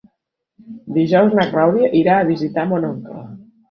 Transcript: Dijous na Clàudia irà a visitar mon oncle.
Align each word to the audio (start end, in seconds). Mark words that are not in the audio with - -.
Dijous 0.95 1.37
na 1.41 1.47
Clàudia 1.53 1.93
irà 2.03 2.19
a 2.19 2.27
visitar 2.35 2.69
mon 2.75 2.93
oncle. 2.93 3.25